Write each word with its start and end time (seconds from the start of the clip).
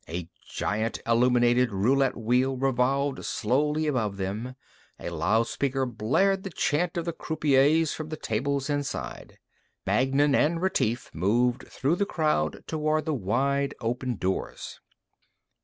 A 0.09 0.27
giant 0.49 0.99
illuminated 1.05 1.71
roulette 1.71 2.17
wheel 2.17 2.57
revolved 2.57 3.23
slowly 3.23 3.85
above 3.85 4.17
them. 4.17 4.55
A 4.99 5.11
loudspeaker 5.11 5.85
blared 5.85 6.41
the 6.41 6.49
chant 6.49 6.97
of 6.97 7.05
the 7.05 7.13
croupiers 7.13 7.93
from 7.93 8.09
the 8.09 8.17
tables 8.17 8.67
inside. 8.67 9.37
Magnan 9.85 10.33
and 10.33 10.59
Retief 10.59 11.11
moved 11.13 11.67
through 11.67 11.97
the 11.97 12.07
crowd 12.07 12.63
toward 12.65 13.05
the 13.05 13.13
wide 13.13 13.75
open 13.79 14.15
doors. 14.15 14.79